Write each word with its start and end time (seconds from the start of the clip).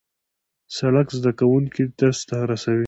سړک 0.77 1.07
زدهکوونکي 1.17 1.83
درس 1.99 2.19
ته 2.29 2.37
رسوي. 2.49 2.79